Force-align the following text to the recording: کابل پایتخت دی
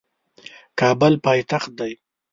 کابل 0.79 1.13
پایتخت 1.25 1.65
دی 1.77 1.93